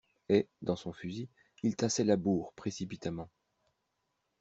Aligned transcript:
Et, 0.29 0.49
dans 0.63 0.75
son 0.75 0.91
fusil, 0.93 1.29
il 1.61 1.75
tassait 1.75 2.03
la 2.03 2.15
bourre, 2.17 2.53
précipitamment. 2.53 3.29